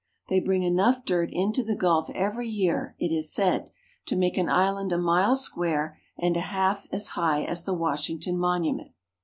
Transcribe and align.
They 0.29 0.39
bring 0.39 0.63
enough 0.63 1.05
dirt 1.05 1.29
into 1.31 1.61
the 1.63 1.75
gulf 1.75 2.09
every 2.15 2.49
year, 2.49 2.95
it 2.97 3.13
is 3.13 3.31
said, 3.31 3.69
to 4.07 4.15
make 4.15 4.35
an 4.35 4.49
island 4.49 4.91
a 4.91 4.97
mile 4.97 5.35
square 5.35 5.99
and 6.17 6.35
half 6.35 6.87
as 6.91 7.09
high 7.09 7.43
as 7.43 7.65
the 7.65 7.75
Washington 7.75 8.35
Monument. 8.39 8.93